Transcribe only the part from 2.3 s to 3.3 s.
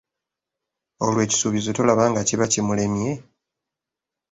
kimulemye?